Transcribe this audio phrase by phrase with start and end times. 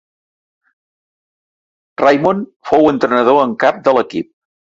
[2.03, 4.33] Raymond fou l'entrenador en cap de l'equip.